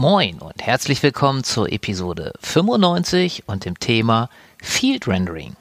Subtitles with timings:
[0.00, 4.30] Moin und herzlich willkommen zur Episode 95 und dem Thema
[4.62, 5.56] Field Rendering.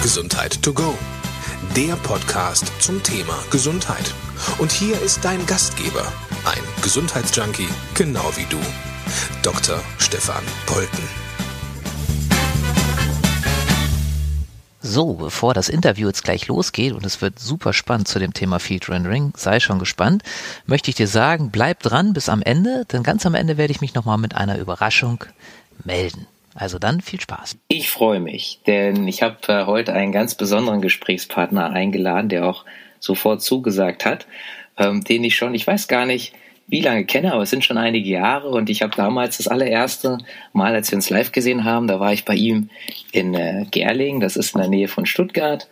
[0.00, 0.94] Gesundheit to go.
[1.74, 4.14] Der Podcast zum Thema Gesundheit.
[4.58, 6.06] Und hier ist dein Gastgeber,
[6.44, 8.60] ein Gesundheitsjunkie, genau wie du,
[9.42, 9.80] Dr.
[9.98, 11.27] Stefan Polten.
[14.80, 18.60] So, bevor das Interview jetzt gleich losgeht und es wird super spannend zu dem Thema
[18.60, 20.22] Field Rendering, sei schon gespannt,
[20.66, 23.80] möchte ich dir sagen, bleib dran bis am Ende, denn ganz am Ende werde ich
[23.80, 25.24] mich nochmal mit einer Überraschung
[25.84, 26.28] melden.
[26.54, 27.56] Also dann viel Spaß.
[27.68, 32.64] Ich freue mich, denn ich habe äh, heute einen ganz besonderen Gesprächspartner eingeladen, der auch
[33.00, 34.26] sofort zugesagt hat,
[34.76, 36.34] ähm, den ich schon, ich weiß gar nicht,
[36.68, 38.50] wie lange kenne, aber es sind schon einige Jahre.
[38.50, 40.18] Und ich habe damals das allererste
[40.52, 42.68] Mal, als wir uns live gesehen haben, da war ich bei ihm
[43.10, 45.66] in äh, Gerling, das ist in der Nähe von Stuttgart.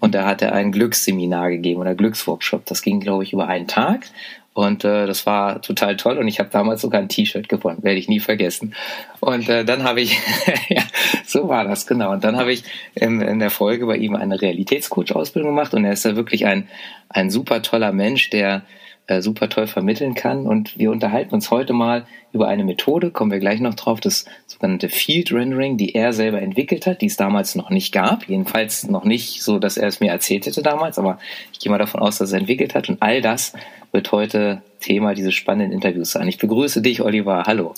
[0.00, 2.66] Und da hat er ein Glücksseminar gegeben oder Glücksworkshop.
[2.66, 4.06] Das ging, glaube ich, über einen Tag.
[4.52, 6.18] Und äh, das war total toll.
[6.18, 8.74] Und ich habe damals sogar ein T-Shirt gewonnen, werde ich nie vergessen.
[9.20, 10.18] Und äh, dann habe ich,
[10.68, 10.82] ja,
[11.24, 12.12] so war das, genau.
[12.12, 12.64] Und dann habe ich
[12.94, 15.72] in, in der Folge bei ihm eine Realitätscoach-Ausbildung gemacht.
[15.72, 16.68] Und er ist ja wirklich ein,
[17.08, 18.62] ein super toller Mensch, der
[19.06, 20.46] äh, super toll vermitteln kann.
[20.46, 24.24] Und wir unterhalten uns heute mal über eine Methode, kommen wir gleich noch drauf, das
[24.46, 28.28] sogenannte Field Rendering, die er selber entwickelt hat, die es damals noch nicht gab.
[28.28, 31.18] Jedenfalls noch nicht so, dass er es mir erzählt hätte damals, aber
[31.52, 32.88] ich gehe mal davon aus, dass er es entwickelt hat.
[32.88, 33.52] Und all das
[33.92, 36.26] wird heute Thema dieses spannenden Interviews sein.
[36.28, 37.44] Ich begrüße dich, Oliver.
[37.46, 37.74] Hallo.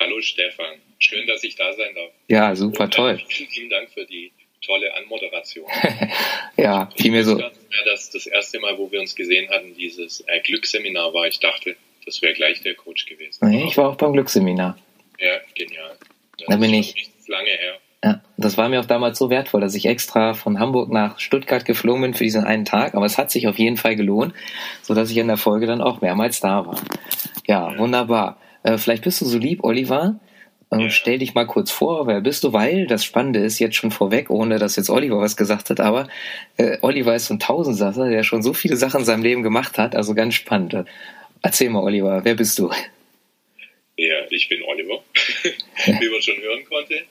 [0.00, 0.66] Hallo, Stefan.
[0.98, 2.10] Schön, dass ich da sein darf.
[2.28, 3.20] Ja, super Und, toll.
[3.28, 4.32] Vielen, vielen Dank für die
[4.64, 5.66] tolle Anmoderation.
[6.56, 7.40] ja, vielmehr so.
[7.84, 11.76] Das, das erste Mal, wo wir uns gesehen hatten, dieses äh, Glücksseminar war, ich dachte,
[12.04, 13.48] das wäre gleich der Coach gewesen.
[13.48, 14.76] Nee, ich war auch beim Glücksseminar.
[15.18, 15.96] Ja, genial.
[16.38, 17.10] Das da bin ich.
[17.26, 17.78] Lange her.
[18.04, 21.64] Ja, das war mir auch damals so wertvoll, dass ich extra von Hamburg nach Stuttgart
[21.64, 22.94] geflogen bin für diesen einen Tag.
[22.94, 24.34] Aber es hat sich auf jeden Fall gelohnt,
[24.82, 26.78] sodass ich in der Folge dann auch mehrmals da war.
[27.46, 27.78] Ja, ja.
[27.78, 28.38] wunderbar.
[28.62, 30.20] Äh, vielleicht bist du so lieb, Oliver,
[30.80, 32.52] ähm, stell dich mal kurz vor, wer bist du?
[32.52, 36.08] Weil das Spannende ist jetzt schon vorweg, ohne dass jetzt Oliver was gesagt hat, aber
[36.56, 39.78] äh, Oliver ist so ein Tausendsasser, der schon so viele Sachen in seinem Leben gemacht
[39.78, 40.86] hat, also ganz spannend.
[41.42, 42.70] Erzähl mal, Oliver, wer bist du?
[43.96, 45.02] Ja, ich bin Oliver,
[45.86, 47.04] wie man schon hören konnte.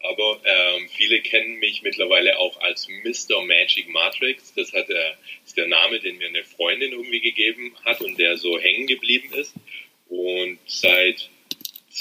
[0.00, 3.42] Aber ähm, viele kennen mich mittlerweile auch als Mr.
[3.44, 4.54] Magic Matrix.
[4.54, 5.12] Das hat, äh,
[5.44, 9.32] ist der Name, den mir eine Freundin irgendwie gegeben hat und der so hängen geblieben
[9.34, 9.54] ist.
[10.08, 11.30] Und seit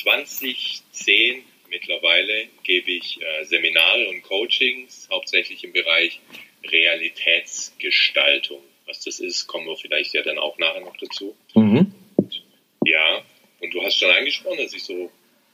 [0.01, 6.19] 2010 mittlerweile gebe ich äh, Seminare und Coachings, hauptsächlich im Bereich
[6.63, 8.61] Realitätsgestaltung.
[8.85, 11.35] Was das ist, kommen wir vielleicht ja dann auch nachher noch dazu.
[11.55, 11.93] Mhm.
[12.15, 12.43] Und,
[12.85, 13.25] ja,
[13.59, 15.11] und du hast schon angesprochen, dass ich so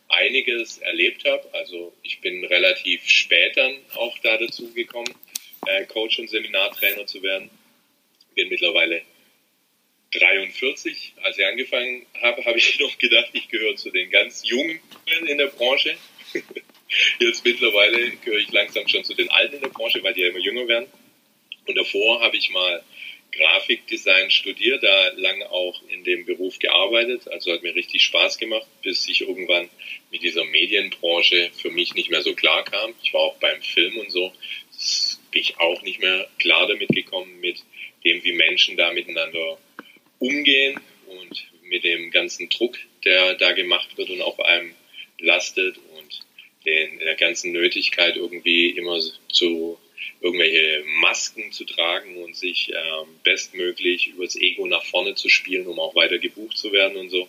[0.10, 1.52] einiges erlebt habe.
[1.54, 5.14] Also ich bin relativ spät dann auch da dazu gekommen,
[5.66, 7.50] äh, Coach und Seminartrainer zu werden.
[8.36, 9.02] Bin mittlerweile
[10.14, 14.80] 43, als ich angefangen habe, habe ich noch gedacht, ich gehöre zu den ganz Jungen
[15.28, 15.96] in der Branche.
[17.20, 20.30] Jetzt mittlerweile gehöre ich langsam schon zu den Alten in der Branche, weil die ja
[20.30, 20.88] immer jünger werden.
[21.66, 22.84] Und davor habe ich mal
[23.32, 27.28] Grafikdesign studiert, da lange auch in dem Beruf gearbeitet.
[27.30, 29.70] Also hat mir richtig Spaß gemacht, bis ich irgendwann
[30.12, 32.94] mit dieser Medienbranche für mich nicht mehr so klar kam.
[33.02, 34.32] Ich war auch beim Film und so.
[34.74, 37.64] Das bin ich auch nicht mehr klar damit gekommen, mit
[38.04, 39.58] dem, wie Menschen da miteinander
[40.24, 44.74] umgehen und mit dem ganzen Druck, der da gemacht wird und auf einem
[45.20, 46.20] lastet und
[46.66, 49.00] den, der ganzen Nötigkeit irgendwie immer
[49.32, 49.78] zu
[50.22, 55.80] irgendwelche Masken zu tragen und sich ähm, bestmöglich übers Ego nach vorne zu spielen, um
[55.80, 57.28] auch weiter gebucht zu werden und so.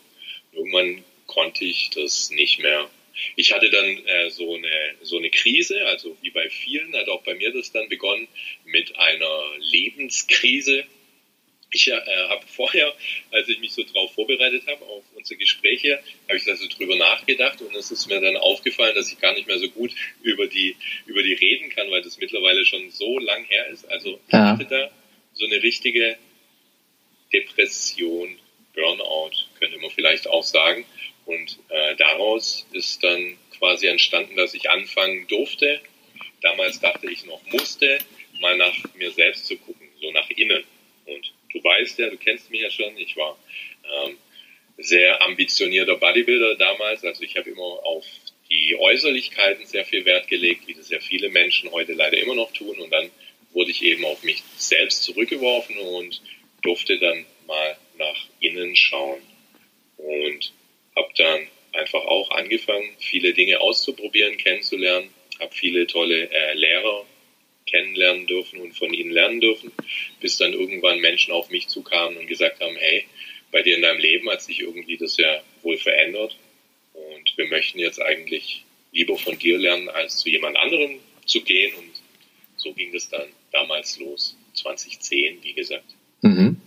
[0.53, 2.88] irgendwann konnte ich das nicht mehr.
[3.37, 7.22] Ich hatte dann äh, so eine so eine Krise, also wie bei vielen hat auch
[7.22, 8.28] bei mir das dann begonnen
[8.65, 10.84] mit einer Lebenskrise,
[11.75, 12.95] ich äh, habe vorher,
[13.33, 16.97] als ich mich so darauf vorbereitet habe, auf unsere Gespräche, habe ich da so drüber
[16.97, 19.93] nachgedacht und es ist mir dann aufgefallen, dass ich gar nicht mehr so gut
[20.23, 20.77] über die,
[21.07, 23.91] über die reden kann, weil das mittlerweile schon so lang her ist.
[23.91, 24.53] Also ich ja.
[24.53, 24.91] hatte da
[25.35, 26.17] so eine richtige
[27.33, 28.39] Depression,
[28.75, 30.85] Burnout, könnte man vielleicht auch sagen.
[31.27, 35.81] Und äh, daraus ist dann quasi entstanden, dass ich anfangen durfte.
[36.43, 37.99] Damals dachte ich noch musste,
[38.41, 40.65] mal nach mir selbst zu gucken, so nach innen.
[41.06, 41.33] Und
[41.79, 43.38] weißt ja, du kennst mich ja schon, ich war
[44.06, 44.17] ähm,
[44.79, 47.05] sehr ambitionierter Bodybuilder damals.
[47.05, 48.05] Also ich habe immer auf
[48.50, 52.53] die Äußerlichkeiten sehr viel Wert gelegt, wie das ja viele Menschen heute leider immer noch
[52.53, 52.79] tun.
[52.79, 53.11] Und dann
[53.53, 56.21] wurde ich eben auf mich selbst zurückgeworfen und
[56.62, 59.20] durfte dann mal nach innen schauen.
[59.97, 60.53] Und
[60.97, 65.09] habe dann einfach auch angefangen, viele Dinge auszuprobieren, kennenzulernen,
[65.41, 67.05] habe viele tolle äh, Lehrer
[67.66, 69.72] kennenlernen dürfen und von ihnen lernen dürfen,
[70.20, 73.06] bis dann irgendwann Menschen auf mich zukamen und gesagt haben, hey,
[73.50, 76.37] bei dir in deinem Leben hat sich irgendwie das ja wohl verändert.
[76.93, 81.75] Und wir möchten jetzt eigentlich lieber von dir lernen, als zu jemand anderem zu gehen.
[81.76, 81.90] Und
[82.56, 85.87] so ging es dann damals los, 2010, wie gesagt.
[86.22, 86.60] Mhm.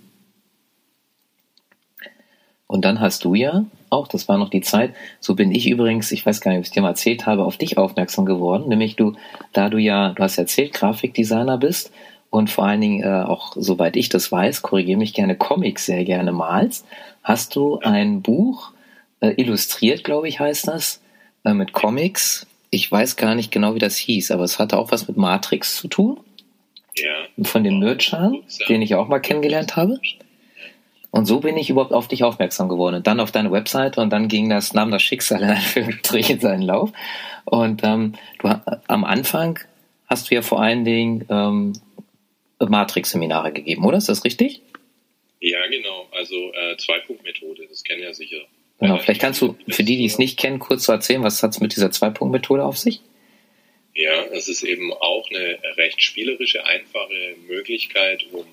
[2.68, 6.12] Und dann hast du ja auch, das war noch die Zeit, so bin ich übrigens,
[6.12, 8.68] ich weiß gar nicht, ob ich es dir mal erzählt habe, auf dich aufmerksam geworden,
[8.68, 9.14] nämlich du,
[9.54, 11.92] da du ja, du hast erzählt, Grafikdesigner bist
[12.30, 16.04] und vor allen Dingen äh, auch, soweit ich das weiß, korrigiere mich gerne, Comics sehr
[16.04, 16.86] gerne malst,
[17.24, 18.74] hast du ein Buch,
[19.22, 21.02] äh, illustriert, glaube ich, heißt das,
[21.46, 22.48] äh, mit Comics.
[22.70, 25.78] Ich weiß gar nicht genau, wie das hieß, aber es hatte auch was mit Matrix
[25.78, 26.20] zu tun.
[26.98, 27.46] Ja.
[27.46, 30.00] Von dem Nerdschan, den ich auch mal kennengelernt habe.
[31.18, 32.98] Und so bin ich überhaupt auf dich aufmerksam geworden.
[32.98, 36.62] Und dann auf deine Webseite und dann ging das, nahm das Schicksal in Anführungsstrichen seinen
[36.62, 36.92] Lauf.
[37.44, 38.50] Und ähm, du
[38.88, 39.60] am Anfang
[40.06, 41.74] hast du ja vor allen Dingen ähm,
[42.60, 43.98] Matrix-Seminare gegeben, oder?
[43.98, 44.62] Ist das richtig?
[45.40, 46.08] Ja, genau.
[46.12, 48.42] Also äh, Zwei-Punkt-Methode, das kennen ja sicher.
[48.80, 51.50] Genau, vielleicht kannst du für die, die es nicht kennen, kurz so erzählen, was hat
[51.50, 53.02] es mit dieser Zwei-Punkt-Methode auf sich?
[53.96, 58.46] Ja, es ist eben auch eine recht spielerische, einfache Möglichkeit, um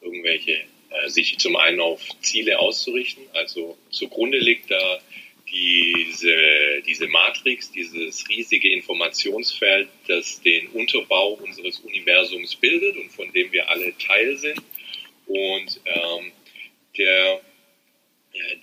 [0.00, 0.75] irgendwelche äh,
[1.06, 3.24] sich zum einen auf Ziele auszurichten.
[3.32, 5.00] Also zugrunde liegt da
[5.48, 13.52] diese, diese Matrix, dieses riesige Informationsfeld, das den Unterbau unseres Universums bildet und von dem
[13.52, 14.60] wir alle Teil sind.
[15.26, 16.32] Und ähm,
[16.96, 17.40] der,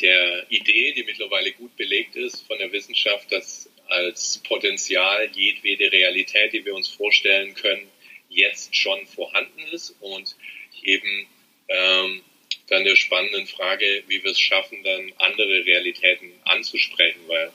[0.02, 6.54] der Idee, die mittlerweile gut belegt ist von der Wissenschaft, dass als Potenzial jedwede Realität,
[6.54, 7.88] die wir uns vorstellen können,
[8.30, 10.36] jetzt schon vorhanden ist und
[10.84, 11.28] eben
[11.68, 12.22] ähm,
[12.68, 17.52] dann der spannenden Frage, wie wir es schaffen, dann andere Realitäten anzusprechen, weil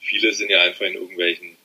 [0.00, 1.56] viele sind ja einfach in irgendwelchen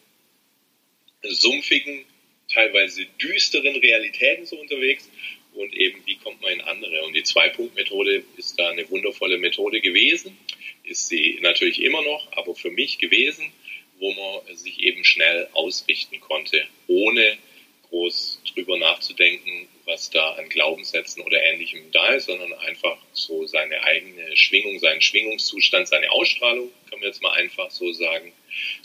[1.23, 2.05] sumpfigen,
[2.51, 5.09] teilweise düsteren Realitäten so unterwegs
[5.53, 7.03] und eben wie kommt man in andere.
[7.03, 10.37] Und die Zwei-Punkt-Methode ist da eine wundervolle Methode gewesen,
[10.83, 13.51] ist sie natürlich immer noch, aber für mich gewesen,
[13.99, 17.37] wo man sich eben schnell ausrichten konnte, ohne
[17.89, 23.83] groß drüber nachzudenken, was da an Glaubenssätzen oder Ähnlichem da ist, sondern einfach so seine
[23.83, 28.31] eigene Schwingung, seinen Schwingungszustand, seine Ausstrahlung, kann man jetzt mal einfach so sagen,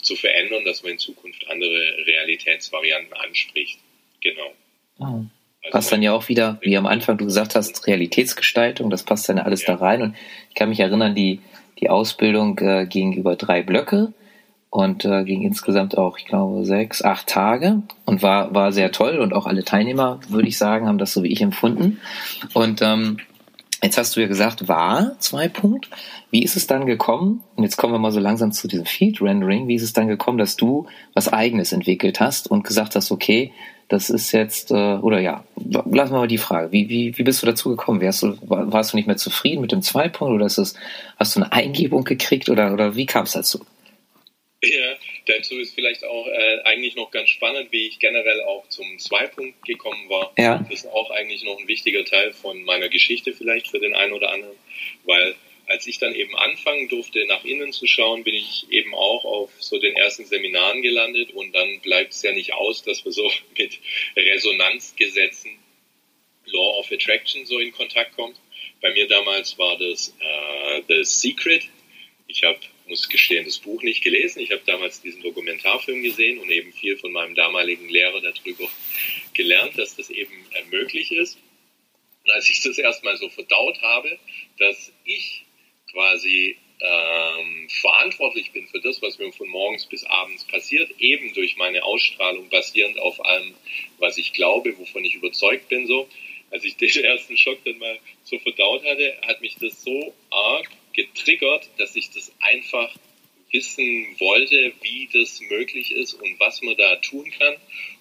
[0.01, 3.79] zu verändern, dass man in Zukunft andere Realitätsvarianten anspricht.
[4.21, 4.53] Genau.
[4.99, 5.25] Oh.
[5.61, 9.27] Also passt dann ja auch wieder, wie am Anfang du gesagt hast, Realitätsgestaltung, das passt
[9.29, 9.75] dann alles ja.
[9.75, 10.01] da rein.
[10.01, 10.15] Und
[10.49, 11.41] ich kann mich erinnern, die,
[11.79, 14.13] die Ausbildung äh, ging über drei Blöcke
[14.69, 19.17] und äh, ging insgesamt auch, ich glaube, sechs, acht Tage und war, war sehr toll
[19.17, 21.99] und auch alle Teilnehmer, würde ich sagen, haben das so wie ich empfunden.
[22.53, 23.17] Und ähm,
[23.81, 25.89] jetzt hast du ja gesagt, war zwei Punkt.
[26.29, 27.43] Wie ist es dann gekommen?
[27.55, 29.67] Und jetzt kommen wir mal so langsam zu diesem Field Rendering.
[29.67, 33.51] Wie ist es dann gekommen, dass du was Eigenes entwickelt hast und gesagt hast, okay,
[33.87, 36.71] das ist jetzt, äh, oder ja, lassen wir mal die Frage.
[36.71, 38.01] Wie, wie, wie bist du dazu gekommen?
[38.01, 40.75] Wie hast du, warst du nicht mehr zufrieden mit dem Zwei-Punkt oder ist es,
[41.17, 43.65] hast du eine Eingebung gekriegt oder, oder wie kam es dazu?
[44.61, 48.99] Ja, dazu ist vielleicht auch äh, eigentlich noch ganz spannend, wie ich generell auch zum
[48.99, 50.33] Zweipunkt gekommen war.
[50.37, 50.57] Ja.
[50.57, 54.11] Das ist auch eigentlich noch ein wichtiger Teil von meiner Geschichte vielleicht für den einen
[54.11, 54.57] oder anderen,
[55.05, 55.35] weil
[55.69, 59.51] als ich dann eben anfangen durfte, nach innen zu schauen, bin ich eben auch auf
[59.59, 63.31] so den ersten Seminaren gelandet und dann bleibt es ja nicht aus, dass wir so
[63.57, 63.79] mit
[64.15, 65.51] Resonanzgesetzen,
[66.45, 68.35] Law of Attraction so in Kontakt kommen.
[68.81, 71.69] Bei mir damals war das äh, The Secret.
[72.27, 74.41] Ich habe muss gestehen, das Buch nicht gelesen.
[74.41, 78.67] Ich habe damals diesen Dokumentarfilm gesehen und eben viel von meinem damaligen Lehrer darüber
[79.33, 81.37] gelernt, dass das eben äh, möglich ist.
[82.25, 84.19] Und als ich das erstmal so verdaut habe,
[84.57, 85.45] dass ich
[85.91, 91.57] quasi ähm, verantwortlich bin für das, was mir von morgens bis abends passiert, eben durch
[91.57, 93.53] meine Ausstrahlung basierend auf allem,
[93.97, 96.07] was ich glaube, wovon ich überzeugt bin, so.
[96.51, 100.69] Als ich den ersten Schock dann mal so verdaut hatte, hat mich das so arg
[100.93, 102.93] getriggert, dass ich das einfach
[103.51, 107.55] wissen wollte, wie das möglich ist und was man da tun kann.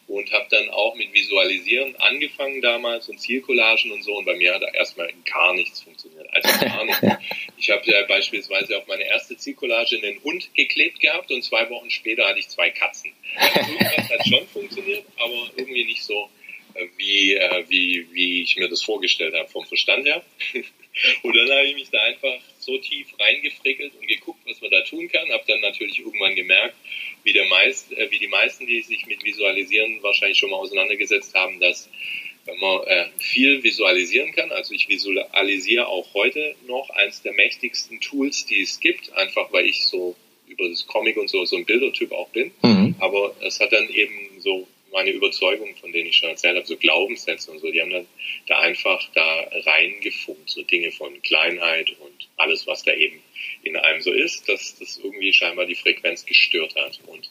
[0.06, 4.16] Und habe dann auch mit Visualisieren angefangen damals und Zielcollagen und so.
[4.16, 6.26] Und bei mir hat da erstmal gar nichts funktioniert.
[6.32, 7.02] Also gar nicht.
[7.58, 11.90] Ich habe ja beispielsweise auf meine erste Zielcollage einen Hund geklebt gehabt und zwei Wochen
[11.90, 13.12] später hatte ich zwei Katzen.
[13.36, 16.30] Also irgendwas hat schon funktioniert, aber irgendwie nicht so,
[16.72, 20.24] äh, wie, äh, wie, wie ich mir das vorgestellt habe vom Verstand her.
[21.22, 24.82] Und dann habe ich mich da einfach so tief reingefrickelt und geguckt, was man da
[24.82, 25.28] tun kann.
[25.30, 26.76] Habe dann natürlich irgendwann gemerkt,
[27.24, 31.34] wie, der meist, äh, wie die meisten, die sich mit Visualisieren wahrscheinlich schon mal auseinandergesetzt
[31.34, 31.88] haben, dass
[32.60, 34.52] man äh, viel visualisieren kann.
[34.52, 39.66] Also ich visualisiere auch heute noch eins der mächtigsten Tools, die es gibt, einfach weil
[39.66, 40.14] ich so
[40.46, 42.52] über das Comic und so so ein Bildertyp auch bin.
[42.62, 42.94] Mhm.
[43.00, 46.76] Aber es hat dann eben so meine Überzeugungen, von denen ich schon erzählt habe, so
[46.76, 48.06] Glaubenssätze und so, die haben dann
[48.46, 53.22] da einfach da reingefunkt, so Dinge von Kleinheit und alles, was da eben
[53.62, 57.00] in einem so ist, dass das irgendwie scheinbar die Frequenz gestört hat.
[57.06, 57.30] Und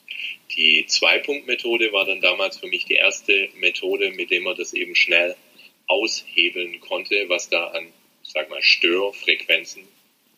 [0.56, 4.96] die Zwei-Punkt-Methode war dann damals für mich die erste Methode, mit der man das eben
[4.96, 5.36] schnell
[5.88, 7.92] aushebeln konnte, was da an,
[8.24, 9.88] sag mal, Störfrequenzen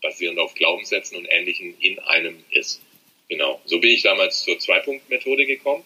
[0.01, 2.81] basierend auf Glaubenssätzen und Ähnlichem in einem ist.
[3.27, 3.61] Genau.
[3.65, 5.83] So bin ich damals zur Zwei-Punkt-Methode gekommen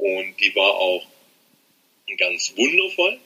[0.00, 1.02] und die war auch
[2.18, 3.18] ganz wundervoll.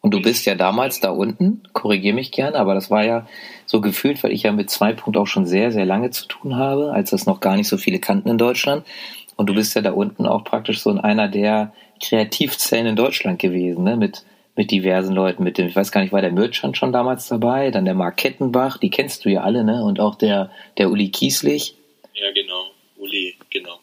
[0.00, 3.28] Und du bist ja damals da unten, korrigier mich gerne, aber das war ja
[3.66, 6.56] so gefühlt, weil ich ja mit zwei Punkt auch schon sehr, sehr lange zu tun
[6.56, 8.84] habe, als das noch gar nicht so viele kannten in Deutschland.
[9.36, 13.38] Und du bist ja da unten auch praktisch so in einer der Kreativzellen in Deutschland
[13.38, 13.96] gewesen, ne?
[13.96, 14.24] mit,
[14.56, 17.70] mit diversen Leuten, mit dem, ich weiß gar nicht, war der Mürtschand schon damals dabei,
[17.70, 19.84] dann der Mark Kettenbach, die kennst du ja alle, ne?
[19.84, 21.76] Und auch der, der Uli Kieslich.
[22.12, 23.78] Ja, genau, Uli, genau.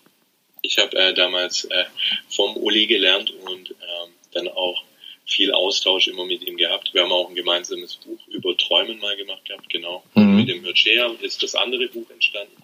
[0.69, 1.85] Ich habe äh, damals äh,
[2.29, 4.83] vom Uli gelernt und ähm, dann auch
[5.25, 6.93] viel Austausch immer mit ihm gehabt.
[6.93, 10.03] Wir haben auch ein gemeinsames Buch über Träumen mal gemacht gehabt, genau.
[10.13, 10.35] Mhm.
[10.35, 12.55] Mit dem Mürcher ist das andere Buch entstanden.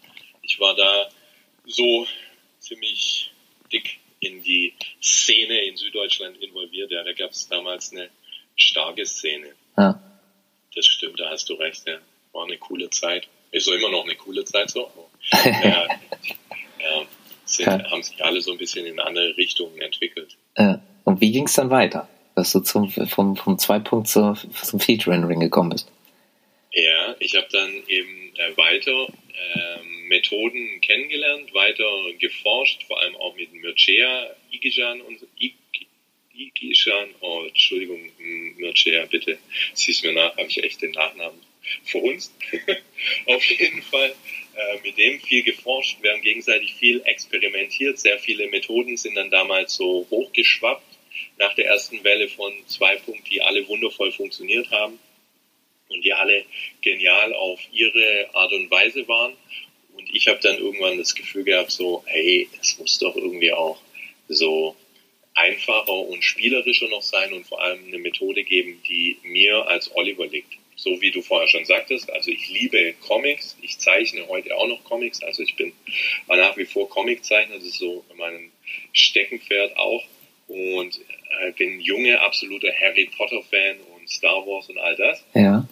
[0.43, 1.09] Ich war da
[1.65, 2.05] so
[2.59, 3.31] ziemlich
[3.73, 6.91] dick in die Szene in Süddeutschland involviert.
[6.91, 8.11] Ja, da gab es damals eine
[8.55, 9.55] starke Szene.
[9.77, 9.99] Ja.
[10.75, 11.87] Das stimmt, da hast du recht.
[11.87, 11.97] Ja.
[12.33, 13.27] War eine coole Zeit.
[13.49, 14.91] Ist so immer noch eine coole Zeit so.
[15.31, 15.87] ja,
[16.79, 17.07] ja,
[17.57, 17.91] sind, ja.
[17.91, 20.37] haben sich alle so ein bisschen in andere Richtungen entwickelt.
[20.57, 20.81] Ja.
[21.03, 25.39] Und wie ging es dann weiter, dass du zum, vom, vom Zwei-Punkt zum, zum Feed-Rendering
[25.39, 25.91] gekommen bist?
[26.71, 29.07] Ja, ich habe dann eben äh, weiter
[29.53, 35.19] ähm, Methoden kennengelernt, weiter geforscht, vor allem auch mit Mircea Igijan und
[36.33, 37.99] Igijan, oh, Entschuldigung,
[38.57, 39.37] Mircea, bitte,
[39.73, 41.39] siehst mir nach, habe ich echt den Nachnamen
[41.83, 42.33] verhunzt.
[43.25, 44.15] Auf jeden Fall
[44.55, 49.29] äh, mit dem viel geforscht, wir haben gegenseitig viel experimentiert, sehr viele Methoden sind dann
[49.29, 50.83] damals so hochgeschwappt
[51.37, 54.99] nach der ersten Welle von zwei Punkten, die alle wundervoll funktioniert haben
[55.89, 56.45] und die alle
[56.81, 59.33] genial auf ihre Art und Weise waren.
[59.97, 63.81] Und ich habe dann irgendwann das Gefühl gehabt, so, hey, es muss doch irgendwie auch
[64.27, 64.75] so
[65.33, 70.27] einfacher und spielerischer noch sein und vor allem eine Methode geben, die mir als Oliver
[70.27, 70.53] liegt.
[70.75, 74.83] So wie du vorher schon sagtest, also ich liebe Comics, ich zeichne heute auch noch
[74.83, 75.73] Comics, also ich bin
[76.27, 78.51] nach wie vor Comiczeichner, das ist so mein
[78.91, 80.03] Steckenpferd auch
[80.47, 80.99] und
[81.41, 85.23] äh, bin junge, absoluter Harry Potter Fan und Star Wars und all das.
[85.33, 85.67] Ja.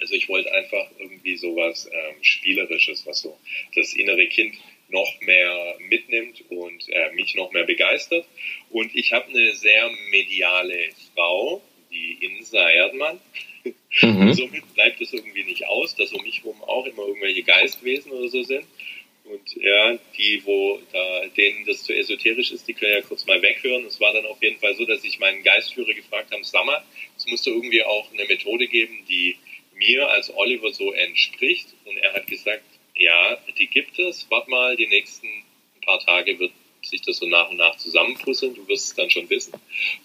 [0.00, 3.38] Also ich wollte einfach irgendwie sowas ähm, Spielerisches, was so
[3.74, 4.56] das innere Kind
[4.88, 8.26] noch mehr mitnimmt und äh, mich noch mehr begeistert.
[8.70, 13.20] Und ich habe eine sehr mediale Frau, die Insa Erdmann.
[14.02, 14.34] Mhm.
[14.34, 18.28] Somit bleibt es irgendwie nicht aus, dass um mich herum auch immer irgendwelche Geistwesen oder
[18.28, 18.64] so sind.
[19.24, 23.40] Und ja, die, wo da, denen das zu esoterisch ist, die können ja kurz mal
[23.42, 23.84] weghören.
[23.84, 26.82] Es war dann auf jeden Fall so, dass ich meinen Geistführer gefragt habe, mal,
[27.16, 29.36] es musste irgendwie auch eine Methode geben, die
[29.74, 31.68] mir als Oliver so entspricht.
[31.84, 32.64] Und er hat gesagt,
[32.94, 34.26] ja, die gibt es.
[34.30, 35.28] Warte mal, die nächsten
[35.80, 38.54] paar Tage wird sich das so nach und nach zusammenpuzzeln.
[38.54, 39.52] Du wirst es dann schon wissen.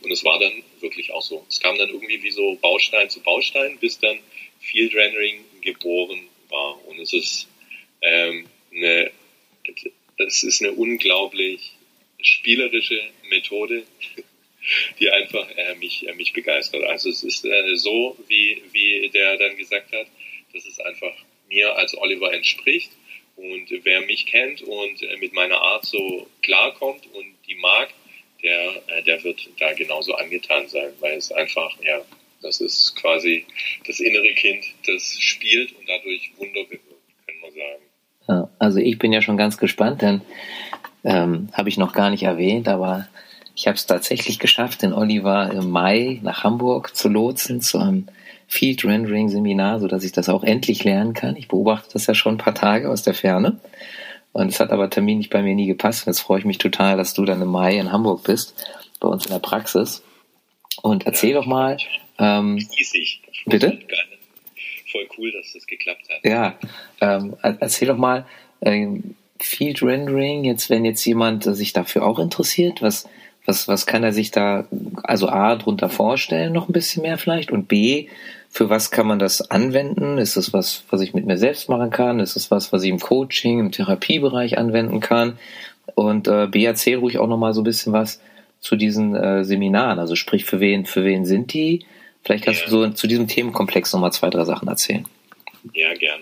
[0.01, 1.45] Und es war dann wirklich auch so.
[1.49, 4.19] Es kam dann irgendwie wie so Baustein zu Baustein, bis dann
[4.59, 6.85] Field Rendering geboren war.
[6.87, 7.47] Und es ist
[8.01, 9.11] ähm, eine,
[10.17, 11.71] es ist eine unglaublich
[12.21, 13.83] spielerische Methode,
[14.99, 16.83] die einfach äh, mich, äh, mich begeistert.
[16.83, 20.07] Also es ist äh, so, wie, wie der dann gesagt hat,
[20.53, 21.13] dass es einfach
[21.47, 22.91] mir als Oliver entspricht.
[23.35, 27.89] Und wer mich kennt und äh, mit meiner Art so klarkommt und die mag,
[28.41, 32.01] der, äh, der wird da genauso angetan sein, weil es einfach, ja,
[32.41, 33.45] das ist quasi
[33.87, 36.85] das innere Kind, das spielt und dadurch Wunder bewirkt,
[37.25, 38.49] können wir sagen.
[38.59, 40.21] Also ich bin ja schon ganz gespannt, denn
[41.03, 43.07] ähm, habe ich noch gar nicht erwähnt, aber
[43.55, 48.07] ich habe es tatsächlich geschafft, den Oliver im Mai nach Hamburg zu lotsen zu einem
[48.47, 51.35] Field Rendering Seminar, so dass ich das auch endlich lernen kann.
[51.35, 53.59] Ich beobachte das ja schon ein paar Tage aus der Ferne.
[54.33, 56.07] Und es hat aber terminlich bei mir nie gepasst.
[56.07, 58.53] Jetzt freue ich mich total, dass du dann im Mai in Hamburg bist,
[58.99, 60.03] bei uns in der Praxis.
[60.81, 61.77] Und erzähl ja, doch mal.
[62.19, 62.65] Ähm.
[63.45, 63.79] Bitte?
[64.91, 66.23] Voll cool, dass das geklappt hat.
[66.23, 66.57] Ja,
[67.01, 68.25] ähm, erzähl doch mal
[68.61, 70.43] ähm, Field Rendering.
[70.43, 73.07] Jetzt, wenn jetzt jemand sich dafür auch interessiert, was
[73.45, 74.65] was, was kann er sich da,
[75.03, 77.51] also A, drunter vorstellen, noch ein bisschen mehr vielleicht?
[77.51, 78.07] Und B,
[78.49, 80.17] für was kann man das anwenden?
[80.17, 82.19] Ist es was, was ich mit mir selbst machen kann?
[82.19, 85.37] Ist es was, was ich im Coaching, im Therapiebereich anwenden kann?
[85.93, 88.21] Und äh, B, erzähl ruhig auch noch mal so ein bisschen was
[88.59, 89.99] zu diesen äh, Seminaren.
[89.99, 91.85] Also sprich, für wen, für wen sind die?
[92.23, 92.65] Vielleicht kannst ja.
[92.65, 95.05] du so zu diesem Themenkomplex noch mal zwei, drei Sachen erzählen.
[95.73, 96.21] Ja, gern.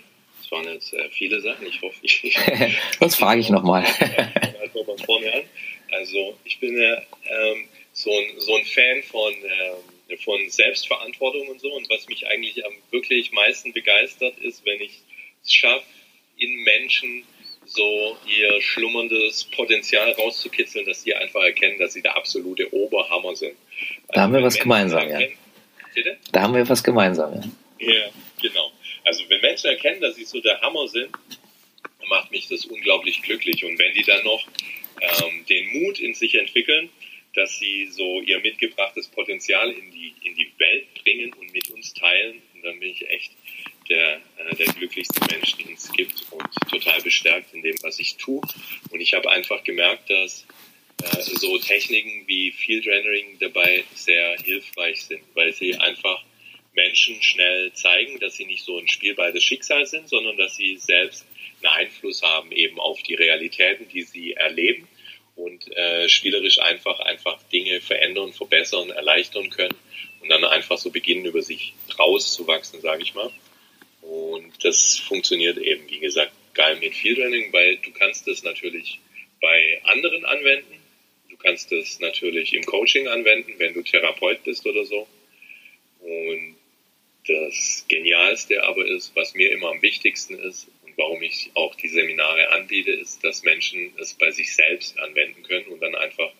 [0.51, 1.65] waren jetzt äh, viele Sachen.
[1.65, 2.37] Ich hoffe, ich.
[2.99, 3.83] das frage ich nochmal.
[3.83, 5.41] nochmal an.
[5.91, 11.61] Also, ich bin ja ähm, so, ein, so ein Fan von, ähm, von Selbstverantwortung und
[11.61, 11.71] so.
[11.73, 14.99] Und was mich eigentlich am wirklich meisten begeistert ist, wenn ich
[15.43, 15.85] es schaffe,
[16.37, 17.23] in Menschen
[17.65, 23.55] so ihr schlummerndes Potenzial rauszukitzeln, dass sie einfach erkennen, dass sie der absolute Oberhammer sind.
[24.07, 25.19] Also da haben wir was Menschen gemeinsam, ja.
[25.93, 26.17] Bitte?
[26.31, 27.41] Da haben wir was gemeinsam, ja.
[27.79, 28.09] Ja,
[28.41, 28.71] genau.
[29.05, 31.09] Also wenn Menschen erkennen, dass sie so der Hammer sind,
[32.07, 33.63] macht mich das unglaublich glücklich.
[33.63, 34.45] Und wenn die dann noch
[35.03, 36.89] ähm, den Mut in sich entwickeln,
[37.33, 41.93] dass sie so ihr mitgebrachtes Potenzial in die, in die Welt bringen und mit uns
[41.93, 43.31] teilen, dann bin ich echt
[43.89, 48.15] der, äh, der glücklichste Mensch, den es gibt und total bestärkt in dem, was ich
[48.15, 48.41] tue.
[48.91, 50.45] Und ich habe einfach gemerkt, dass
[51.03, 56.23] äh, so Techniken wie Field Rendering dabei sehr hilfreich sind, weil sie einfach
[56.73, 60.77] Menschen schnell zeigen, dass sie nicht so ein Spielball des Schicksals sind, sondern dass sie
[60.77, 61.25] selbst
[61.61, 64.87] einen Einfluss haben eben auf die Realitäten, die sie erleben
[65.35, 69.75] und äh, spielerisch einfach einfach Dinge verändern, verbessern, erleichtern können
[70.21, 73.31] und dann einfach so beginnen über sich rauszuwachsen, sage ich mal.
[74.01, 78.99] Und das funktioniert eben, wie gesagt, geil mit Field Learning, weil du kannst das natürlich
[79.41, 80.79] bei anderen anwenden.
[81.29, 85.07] Du kannst das natürlich im Coaching anwenden, wenn du Therapeut bist oder so.
[86.01, 86.55] Und
[87.27, 92.49] das Genialste aber ist, was mir immer am wichtigsten ist warum ich auch die Seminare
[92.49, 96.31] anbiete, ist, dass Menschen es bei sich selbst anwenden können und dann einfach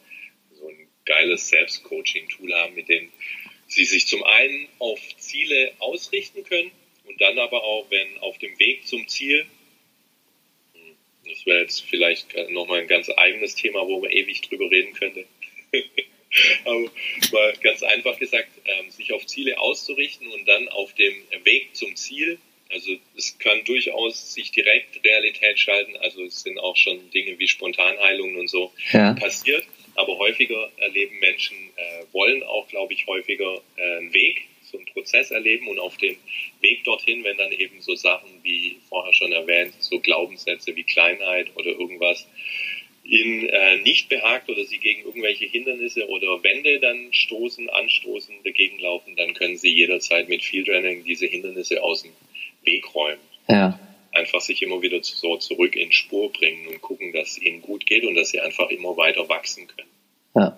[0.53, 3.11] so ein geiles Selbstcoaching-Tool haben, mit dem
[3.67, 6.71] sie sich zum einen auf Ziele ausrichten können
[7.05, 9.45] und dann aber auch, wenn auf dem Weg zum Ziel,
[11.25, 15.25] das wäre jetzt vielleicht nochmal ein ganz eigenes Thema, wo man ewig drüber reden könnte.
[16.65, 16.91] aber
[17.31, 21.95] mal ganz einfach gesagt, ähm, sich auf Ziele auszurichten und dann auf dem Weg zum
[21.95, 22.39] Ziel,
[22.73, 27.47] also es kann durchaus sich direkt Realität schalten, also es sind auch schon Dinge wie
[27.47, 29.13] Spontanheilungen und so ja.
[29.13, 29.65] passiert,
[29.95, 34.87] aber häufiger erleben Menschen, äh, wollen auch, glaube ich, häufiger äh, einen Weg so einen
[34.87, 36.17] Prozess erleben und auf dem
[36.61, 41.47] Weg dorthin, wenn dann eben so Sachen wie vorher schon erwähnt, so Glaubenssätze wie Kleinheit
[41.55, 42.27] oder irgendwas
[43.03, 48.79] ihnen äh, nicht behagt oder sie gegen irgendwelche Hindernisse oder Wände dann stoßen, anstoßen, dagegen
[48.79, 52.11] laufen, dann können sie jederzeit mit Field Running diese Hindernisse aus dem
[52.65, 53.19] Weg räumen.
[53.47, 53.79] Ja.
[54.11, 57.85] Einfach sich immer wieder so zurück in Spur bringen und gucken, dass es ihnen gut
[57.85, 59.89] geht und dass sie einfach immer weiter wachsen können.
[60.35, 60.57] Ja.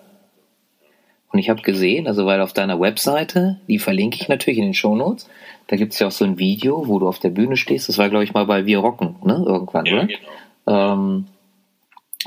[1.32, 4.74] Und ich habe gesehen, also weil auf deiner Webseite, die verlinke ich natürlich in den
[4.74, 5.28] Shownotes,
[5.66, 7.88] da gibt es ja auch so ein Video, wo du auf der Bühne stehst.
[7.88, 9.42] Das war, glaube ich, mal bei Wir Rocken, ne?
[9.46, 10.06] Irgendwann, ja, oder?
[10.06, 10.92] Genau.
[10.92, 11.26] Ähm,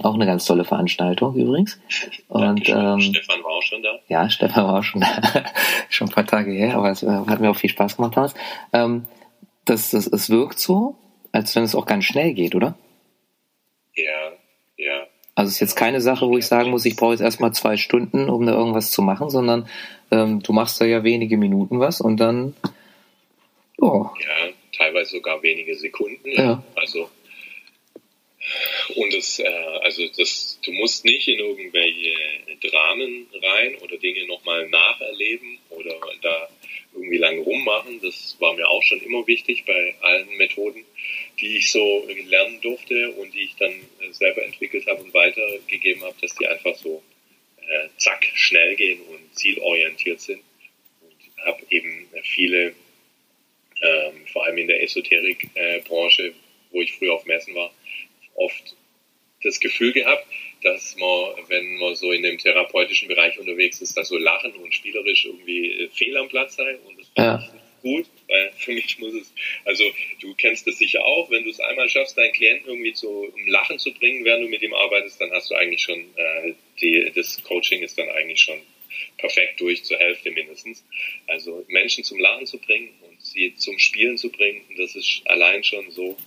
[0.03, 1.79] auch eine ganz tolle Veranstaltung übrigens.
[2.27, 3.99] Und ähm, Stefan war auch schon da.
[4.07, 5.07] Ja, Stefan war auch schon da.
[5.89, 8.33] schon ein paar Tage her, aber es äh, hat mir auch viel Spaß gemacht damals.
[8.73, 9.05] Ähm,
[9.69, 10.95] das, das, es wirkt so,
[11.32, 12.77] als wenn es auch ganz schnell geht, oder?
[13.95, 14.34] Ja,
[14.77, 15.08] ja.
[15.36, 17.77] Also es ist jetzt keine Sache, wo ich sagen muss, ich brauche jetzt erstmal zwei
[17.77, 19.69] Stunden, um da irgendwas zu machen, sondern
[20.12, 22.55] ähm, du machst da ja wenige Minuten was und dann.
[23.77, 24.08] Oh.
[24.19, 26.29] Ja, teilweise sogar wenige Sekunden.
[26.32, 26.43] Ja.
[26.43, 26.63] ja.
[26.75, 27.10] Also
[28.95, 29.47] und das, äh,
[29.82, 32.13] also das, du musst nicht in irgendwelche
[32.62, 36.49] Dramen rein oder Dinge nochmal nacherleben oder da
[36.93, 37.99] irgendwie lange rummachen.
[38.02, 40.86] Das war mir auch schon immer wichtig bei allen Methoden
[41.39, 46.04] die ich so lernen durfte und die ich dann äh, selber entwickelt habe und weitergegeben
[46.04, 47.02] habe, dass die einfach so
[47.58, 50.41] äh, zack, schnell gehen und zielorientiert sind.
[51.02, 52.75] Und habe eben viele,
[53.82, 56.34] ähm, vor allem in der Esoterik-Branche, äh,
[56.71, 57.73] wo ich früher auf Messen war,
[58.36, 58.75] oft
[59.43, 60.25] das Gefühl gehabt,
[60.63, 64.73] dass man, wenn man so in dem therapeutischen Bereich unterwegs ist, dass so lachen und
[64.73, 66.77] spielerisch irgendwie äh, fehl am Platz sei.
[66.85, 67.49] Und das ja.
[67.81, 69.33] gut, weil für mich muss es,
[69.65, 69.85] also
[70.19, 73.47] du kennst das sicher auch, wenn du es einmal schaffst, deinen Klienten irgendwie zu um
[73.47, 77.11] Lachen zu bringen, während du mit ihm arbeitest, dann hast du eigentlich schon, äh, die,
[77.15, 78.59] das Coaching ist dann eigentlich schon
[79.17, 80.83] perfekt durch, zur Hälfte mindestens.
[81.27, 85.63] Also Menschen zum Lachen zu bringen und sie zum Spielen zu bringen, das ist allein
[85.63, 86.17] schon so,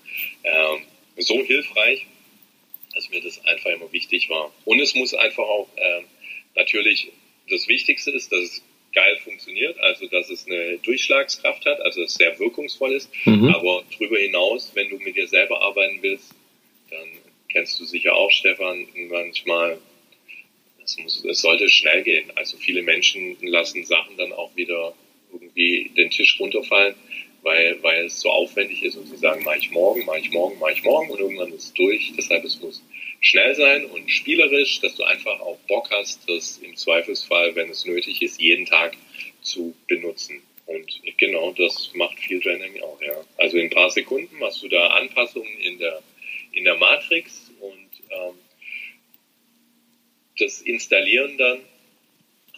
[0.44, 0.82] ähm,
[1.18, 2.06] so hilfreich,
[2.94, 4.52] dass mir das einfach immer wichtig war.
[4.64, 6.02] Und es muss einfach auch äh,
[6.55, 7.11] natürlich
[7.48, 12.14] das Wichtigste ist, dass es geil funktioniert, also dass es eine Durchschlagskraft hat, also es
[12.14, 13.11] sehr wirkungsvoll ist.
[13.24, 13.48] Mhm.
[13.55, 16.35] Aber darüber hinaus, wenn du mit dir selber arbeiten willst,
[16.90, 17.09] dann
[17.48, 19.78] kennst du sicher auch, Stefan, manchmal,
[20.85, 22.31] es, muss, es sollte schnell gehen.
[22.35, 24.94] Also viele Menschen lassen Sachen dann auch wieder
[25.33, 26.94] irgendwie den Tisch runterfallen,
[27.42, 30.59] weil, weil es so aufwendig ist und sie sagen, mache ich morgen, mache ich morgen,
[30.59, 32.12] mache ich morgen und irgendwann ist es durch.
[32.16, 32.83] Deshalb es muss
[33.20, 37.85] schnell sein und spielerisch, dass du einfach auch Bock hast, das im Zweifelsfall, wenn es
[37.85, 38.96] nötig ist, jeden Tag
[39.42, 40.42] zu benutzen.
[40.66, 43.14] Und genau das macht Field Rendering auch, ja.
[43.37, 46.02] Also in ein paar Sekunden machst du da Anpassungen in der,
[46.52, 48.35] in der Matrix und ähm,
[50.38, 51.61] das Installieren dann,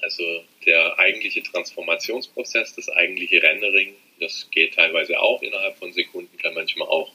[0.03, 6.55] also der eigentliche Transformationsprozess, das eigentliche Rendering, das geht teilweise auch innerhalb von Sekunden, kann
[6.55, 7.11] manchmal auch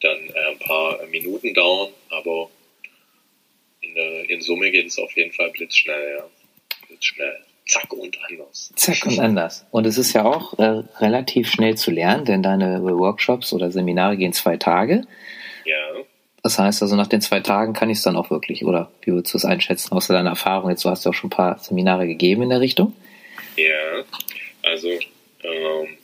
[0.00, 2.50] dann äh, ein paar Minuten dauern, aber
[3.80, 6.24] in, der, in Summe geht es auf jeden Fall blitzschnell, ja.
[6.86, 7.38] Blitzschnell.
[7.66, 8.72] Zack und anders.
[8.76, 9.66] Zack und anders.
[9.70, 14.16] Und es ist ja auch äh, relativ schnell zu lernen, denn deine Workshops oder Seminare
[14.16, 15.06] gehen zwei Tage.
[15.66, 15.76] Ja.
[16.42, 19.12] Das heißt also, nach den zwei Tagen kann ich es dann auch wirklich, oder wie
[19.12, 20.70] würdest du es einschätzen, außer deiner Erfahrung?
[20.70, 22.94] Jetzt, du hast ja auch schon ein paar Seminare gegeben in der Richtung.
[23.56, 24.04] Ja,
[24.62, 25.97] also ähm,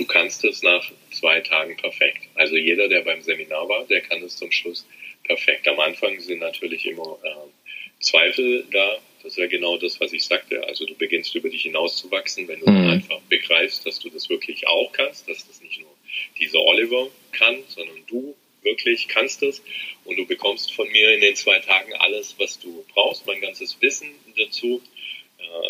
[0.00, 2.22] du kannst es nach zwei Tagen perfekt.
[2.34, 4.86] Also jeder, der beim Seminar war, der kann es zum Schluss
[5.24, 5.68] perfekt.
[5.68, 8.98] Am Anfang sind natürlich immer äh, Zweifel da.
[9.22, 10.64] Das ist ja genau das, was ich sagte.
[10.64, 12.88] Also du beginnst über dich hinauszuwachsen, wenn du mhm.
[12.88, 15.94] einfach begreifst, dass du das wirklich auch kannst, dass das nicht nur
[16.38, 19.62] dieser Oliver kann, sondern du wirklich kannst es
[20.04, 23.76] und du bekommst von mir in den zwei Tagen alles, was du brauchst, mein ganzes
[23.82, 24.80] Wissen dazu.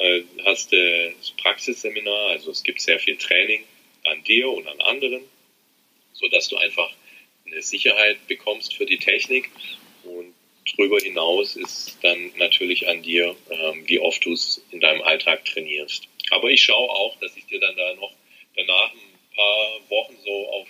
[0.02, 3.64] Äh, hast äh, das Praxisseminar, also es gibt sehr viel Training
[4.10, 5.22] an dir und an anderen,
[6.12, 6.90] so dass du einfach
[7.46, 9.50] eine Sicherheit bekommst für die Technik
[10.04, 10.34] und
[10.76, 15.44] darüber hinaus ist dann natürlich an dir, ähm, wie oft du es in deinem Alltag
[15.44, 16.08] trainierst.
[16.30, 18.12] Aber ich schaue auch, dass ich dir dann da noch
[18.56, 20.68] danach ein paar Wochen so auf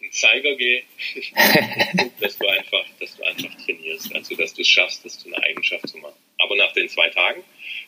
[0.00, 0.82] den Zeiger gehe,
[2.20, 5.42] dass du einfach, dass du einfach trainierst, also dass du es schaffst, das zu einer
[5.42, 6.16] Eigenschaft zu machen.
[6.38, 7.44] Aber nach den zwei Tagen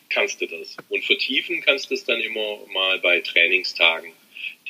[0.09, 0.77] kannst du das.
[0.89, 4.11] Und vertiefen kannst du es dann immer mal bei Trainingstagen,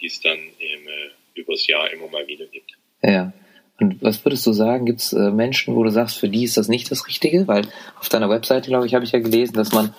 [0.04, 2.74] die es dann im, äh, übers Jahr immer mal wieder gibt.
[3.02, 3.34] Ja.
[3.80, 6.58] Und was würdest du sagen, gibt es äh, Menschen, wo du sagst, für die ist
[6.58, 7.48] das nicht das Richtige?
[7.48, 7.68] Weil
[8.00, 9.96] auf deiner Webseite, glaube ich, habe ich ja gelesen, dass man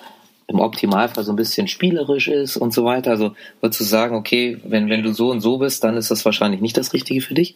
[0.47, 3.11] im Optimalfall so ein bisschen spielerisch ist und so weiter.
[3.11, 6.23] Also würdest du sagen, okay, wenn, wenn du so und so bist, dann ist das
[6.23, 7.55] wahrscheinlich nicht das Richtige für dich?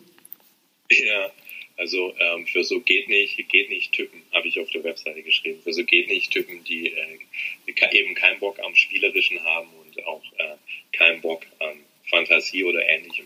[0.89, 1.31] Ja,
[1.77, 5.61] also ähm, für so geht nicht, geht nicht Typen, habe ich auf der Webseite geschrieben.
[5.63, 10.23] Für so geht nicht Typen, die äh, eben keinen Bock am Spielerischen haben und auch
[10.37, 10.55] äh,
[10.91, 11.77] keinen Bock an
[12.09, 13.25] Fantasie oder ähnlichem.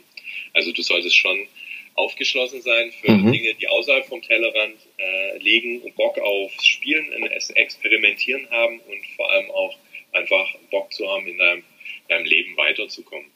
[0.54, 1.48] Also du solltest schon
[1.96, 3.32] aufgeschlossen sein für mhm.
[3.32, 7.12] Dinge, die außerhalb vom Tellerrand äh, liegen und Bock auf Spielen,
[7.56, 9.76] Experimentieren haben und vor allem auch
[10.12, 11.64] einfach Bock zu haben, in deinem,
[12.10, 13.28] deinem Leben weiterzukommen.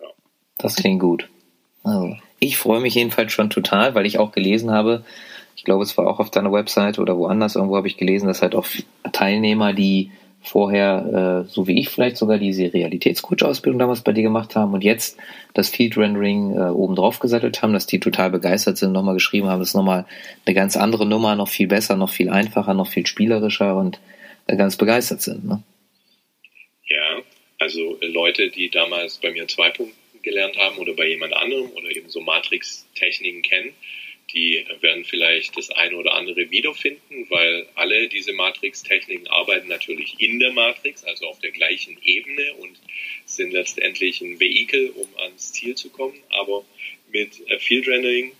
[0.00, 0.08] Ja.
[0.58, 1.28] Das klingt gut.
[1.82, 5.04] Also, ich freue mich jedenfalls schon total, weil ich auch gelesen habe,
[5.56, 8.40] ich glaube, es war auch auf deiner Website oder woanders irgendwo habe ich gelesen, dass
[8.40, 8.66] halt auch
[9.12, 10.10] Teilnehmer, die
[10.42, 14.82] vorher, äh, so wie ich vielleicht sogar diese Realitätscoach-Ausbildung damals bei dir gemacht haben und
[14.82, 15.18] jetzt
[15.54, 19.48] das Field Rendering äh, oben drauf gesattelt haben, dass die total begeistert sind, nochmal geschrieben
[19.48, 20.06] haben, das ist nochmal
[20.46, 24.00] eine ganz andere Nummer, noch viel besser, noch viel einfacher, noch viel spielerischer und
[24.46, 25.44] äh, ganz begeistert sind.
[25.44, 25.62] Ne?
[26.88, 27.22] Ja,
[27.58, 31.70] also äh, Leute, die damals bei mir zwei Punkte gelernt haben oder bei jemand anderem
[31.70, 33.72] oder eben so Matrix-Techniken kennen,
[34.32, 40.38] die werden vielleicht das eine oder andere wiederfinden, weil alle diese Matrix-Techniken arbeiten natürlich in
[40.38, 42.78] der Matrix, also auf der gleichen Ebene und
[43.24, 46.18] sind letztendlich ein Vehikel, um ans Ziel zu kommen.
[46.30, 46.64] Aber
[47.10, 48.32] mit äh, Field Rendering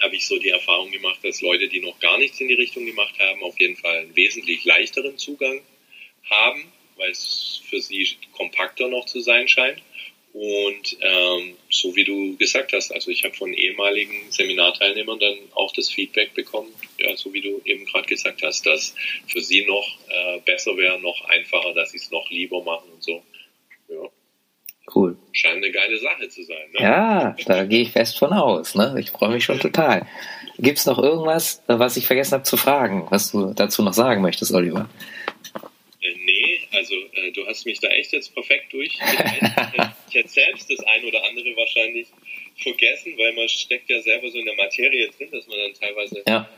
[0.00, 2.86] habe ich so die Erfahrung gemacht, dass Leute, die noch gar nichts in die Richtung
[2.86, 5.60] gemacht haben, auf jeden Fall einen wesentlich leichteren Zugang
[6.30, 9.80] haben, weil es für sie kompakter noch zu sein scheint.
[10.32, 11.33] Und ähm,
[11.94, 16.34] so wie du gesagt hast, also ich habe von ehemaligen Seminarteilnehmern dann auch das Feedback
[16.34, 18.94] bekommen, ja, so wie du eben gerade gesagt hast, dass
[19.28, 23.02] für sie noch äh, besser wäre, noch einfacher, dass sie es noch lieber machen und
[23.02, 23.22] so.
[23.88, 24.08] Ja.
[24.94, 25.16] Cool.
[25.32, 26.70] Scheint eine geile Sache zu sein.
[26.72, 26.80] Ne?
[26.80, 28.74] Ja, da gehe ich fest von aus.
[28.74, 28.96] Ne?
[28.98, 30.06] Ich freue mich schon total.
[30.58, 34.20] Gibt es noch irgendwas, was ich vergessen habe zu fragen, was du dazu noch sagen
[34.20, 34.90] möchtest, Oliver?
[36.74, 38.98] Also äh, du hast mich da echt jetzt perfekt durch.
[40.08, 42.08] ich hätte selbst das ein oder andere wahrscheinlich
[42.56, 46.22] vergessen, weil man steckt ja selber so in der Materie drin, dass man dann teilweise
[46.26, 46.48] ja.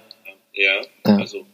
[0.57, 1.45] Ja, ja, also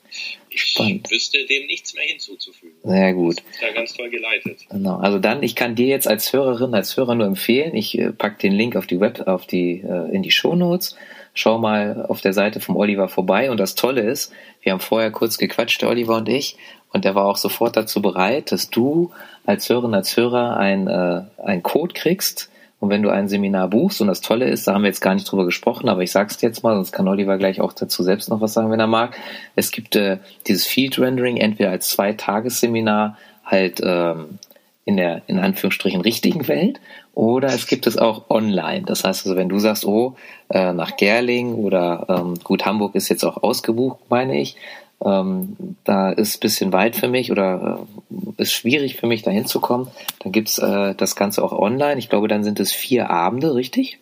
[0.48, 1.10] ich Spannend.
[1.10, 2.76] wüsste dem nichts mehr hinzuzufügen.
[2.84, 3.38] Sehr gut.
[3.38, 4.60] Das ist ja ganz toll geleitet.
[4.70, 4.98] Genau.
[4.98, 8.38] Also dann, ich kann dir jetzt als Hörerin, als Hörer nur empfehlen, ich äh, pack
[8.38, 10.96] den Link auf die Web, auf die, äh, in die Show Notes.
[11.34, 13.50] Schau mal auf der Seite vom Oliver vorbei.
[13.50, 16.56] Und das Tolle ist, wir haben vorher kurz gequatscht, der Oliver und ich,
[16.92, 19.10] und er war auch sofort dazu bereit, dass du
[19.46, 22.50] als Hörerin, als Hörer ein, äh, ein Code kriegst.
[22.80, 25.14] Und wenn du ein Seminar buchst, und das Tolle ist, da haben wir jetzt gar
[25.14, 28.02] nicht drüber gesprochen, aber ich sag's dir jetzt mal, sonst kann Oliver gleich auch dazu
[28.02, 29.16] selbst noch was sagen, wenn er mag.
[29.54, 34.38] Es gibt äh, dieses Field Rendering entweder als Zwei-Tages-Seminar halt ähm,
[34.84, 36.80] in der in Anführungsstrichen richtigen Welt
[37.14, 38.82] oder es gibt es auch online.
[38.82, 40.16] Das heißt also, wenn du sagst, oh,
[40.48, 44.56] äh, nach Gerling oder ähm, gut, Hamburg ist jetzt auch ausgebucht, meine ich,
[45.04, 49.88] ähm, da ist bisschen weit für mich oder äh, ist schwierig für mich, da hinzukommen,
[50.20, 51.98] dann gibt's äh, das Ganze auch online.
[51.98, 53.98] Ich glaube, dann sind es vier Abende, richtig?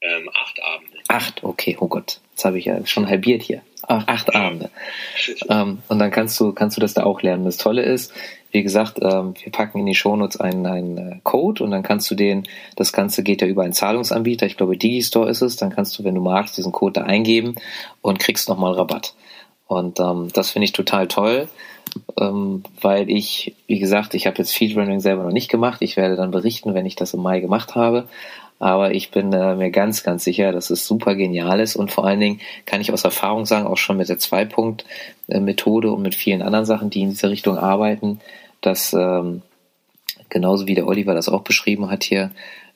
[0.00, 0.98] Ähm, acht Abende.
[1.08, 3.62] Acht, okay, oh Gott, jetzt habe ich ja schon halbiert hier.
[3.82, 4.70] Ach, acht Abende.
[5.48, 7.44] ähm, und dann kannst du, kannst du das da auch lernen.
[7.44, 8.12] Das Tolle ist,
[8.52, 12.10] wie gesagt, ähm, wir packen in die Shownotes einen, einen äh, Code und dann kannst
[12.10, 12.44] du den,
[12.76, 16.04] das Ganze geht ja über einen Zahlungsanbieter, ich glaube Digistore ist es, dann kannst du,
[16.04, 17.56] wenn du magst, diesen Code da eingeben
[18.02, 19.14] und kriegst nochmal Rabatt.
[19.72, 21.48] Und ähm, das finde ich total toll,
[22.20, 25.80] ähm, weil ich, wie gesagt, ich habe jetzt Feed Rendering selber noch nicht gemacht.
[25.80, 28.06] Ich werde dann berichten, wenn ich das im Mai gemacht habe.
[28.58, 32.04] Aber ich bin äh, mir ganz, ganz sicher, dass es super genial ist und vor
[32.06, 36.42] allen Dingen kann ich aus Erfahrung sagen, auch schon mit der Zwei-Punkt-Methode und mit vielen
[36.42, 38.20] anderen Sachen, die in dieser Richtung arbeiten,
[38.60, 39.42] dass ähm,
[40.28, 42.30] genauso wie der Oliver das auch beschrieben hat hier,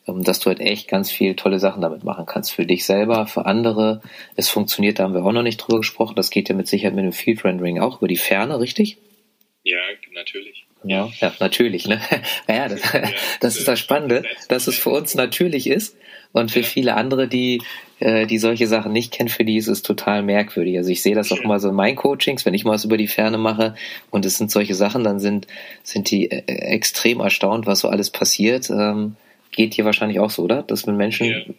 [0.07, 2.53] dass du halt echt ganz viel tolle Sachen damit machen kannst.
[2.53, 4.03] Für dich selber, für andere.
[4.37, 6.15] Es funktioniert, da haben wir auch noch nicht drüber gesprochen.
[6.17, 8.99] Das geht ja mit Sicherheit mit dem Field Rendering auch über die Ferne, richtig?
[9.65, 9.79] Ja,
[10.15, 10.65] natürlich.
[10.85, 11.89] Ja, ja, natürlich.
[11.89, 12.01] Ne?
[12.49, 12.81] Ja, das,
[13.41, 15.97] das ist das Spannende, dass es für uns natürlich ist
[16.33, 17.63] und für viele andere, die
[17.99, 20.77] äh, die solche Sachen nicht kennen, für die ist es total merkwürdig.
[20.77, 22.97] Also ich sehe das auch immer so in meinen Coachings, wenn ich mal was über
[22.97, 23.75] die Ferne mache
[24.11, 25.47] und es sind solche Sachen, dann sind
[25.83, 28.71] sind die äh, extrem erstaunt, was so alles passiert.
[28.71, 29.17] Ähm,
[29.57, 30.63] geht hier wahrscheinlich auch so, oder?
[30.63, 31.55] Dass mit Menschen, ja, ja, ja.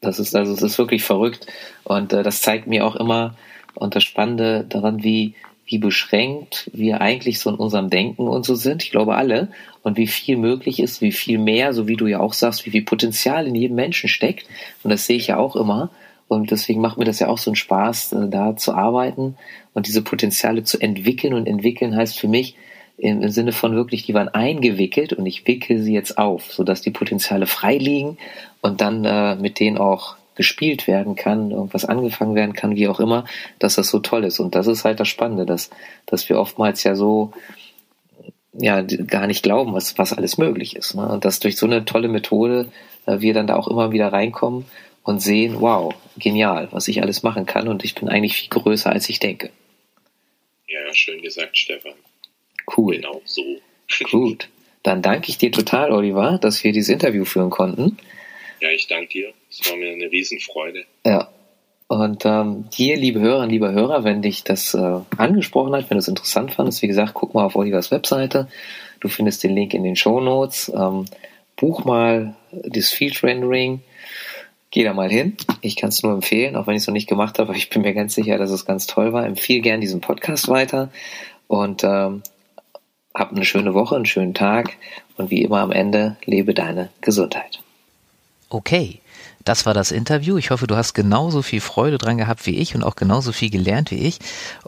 [0.00, 1.46] das ist also es ist wirklich verrückt
[1.84, 3.36] und äh, das zeigt mir auch immer
[3.74, 5.34] und das Spannende daran, wie
[5.70, 8.82] wie beschränkt wir eigentlich so in unserem Denken und so sind.
[8.82, 9.52] Ich glaube alle.
[9.84, 12.70] Und wie viel möglich ist, wie viel mehr, so wie du ja auch sagst, wie
[12.70, 14.46] viel Potenzial in jedem Menschen steckt.
[14.82, 15.90] Und das sehe ich ja auch immer.
[16.26, 19.36] Und deswegen macht mir das ja auch so einen Spaß, äh, da zu arbeiten
[19.72, 21.34] und diese Potenziale zu entwickeln.
[21.34, 22.56] Und entwickeln heißt für mich
[23.00, 26.90] im, Sinne von wirklich, die waren eingewickelt und ich wickel sie jetzt auf, sodass die
[26.90, 28.18] Potenziale frei liegen
[28.60, 33.00] und dann äh, mit denen auch gespielt werden kann, irgendwas angefangen werden kann, wie auch
[33.00, 33.24] immer,
[33.58, 34.38] dass das so toll ist.
[34.38, 35.70] Und das ist halt das Spannende, dass,
[36.06, 37.32] dass wir oftmals ja so
[38.52, 40.94] ja gar nicht glauben, was, was alles möglich ist.
[40.94, 41.08] Ne?
[41.08, 42.70] Und dass durch so eine tolle Methode
[43.06, 44.64] äh, wir dann da auch immer wieder reinkommen
[45.02, 48.90] und sehen, wow, genial, was ich alles machen kann und ich bin eigentlich viel größer,
[48.90, 49.50] als ich denke.
[50.66, 51.94] Ja, schön gesagt, Stefan.
[52.76, 52.96] Cool.
[52.96, 53.42] Genau so.
[54.10, 54.48] Gut.
[54.82, 57.98] Dann danke ich dir total, Oliver, dass wir dieses Interview führen konnten.
[58.60, 59.32] Ja, ich danke dir.
[59.50, 60.84] Es war mir eine Riesenfreude.
[61.04, 61.28] Ja.
[61.88, 66.00] Und ähm, dir, liebe Hörerinnen, liebe Hörer, wenn dich das äh, angesprochen hat, wenn du
[66.00, 68.48] es interessant fandest, wie gesagt, guck mal auf Olivers Webseite.
[69.00, 70.70] Du findest den Link in den Show Notes.
[70.74, 71.06] Ähm,
[71.56, 73.80] buch mal das Field Rendering.
[74.70, 75.36] Geh da mal hin.
[75.62, 77.70] Ich kann es nur empfehlen, auch wenn ich es noch nicht gemacht habe, aber ich
[77.70, 79.26] bin mir ganz sicher, dass es ganz toll war.
[79.26, 80.90] Empfehle gern diesen Podcast weiter
[81.48, 82.22] und ähm,
[83.14, 84.76] hab eine schöne Woche, einen schönen Tag
[85.16, 87.60] und wie immer am Ende lebe deine Gesundheit.
[88.48, 89.00] Okay,
[89.44, 90.36] das war das Interview.
[90.36, 93.48] Ich hoffe, du hast genauso viel Freude dran gehabt wie ich und auch genauso viel
[93.48, 94.18] gelernt wie ich.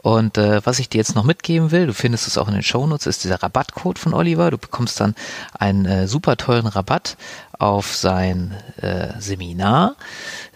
[0.01, 2.63] Und äh, was ich dir jetzt noch mitgeben will, du findest es auch in den
[2.63, 4.49] Shownotes, ist dieser Rabattcode von Oliver.
[4.51, 5.15] Du bekommst dann
[5.57, 7.17] einen äh, super tollen Rabatt
[7.59, 9.95] auf sein äh, Seminar,